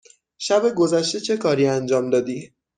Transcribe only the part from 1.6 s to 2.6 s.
انجام دادی؟